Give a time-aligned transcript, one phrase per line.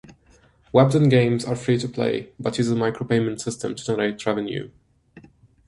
[0.73, 4.71] Webzen games are free-to-play, but uses a micropayment system to generate revenue.